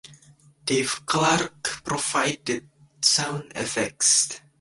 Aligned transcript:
Dave 0.65 1.05
Clarke 1.05 1.83
provided 1.83 2.67
sound 3.03 3.51
effects. 3.53 4.41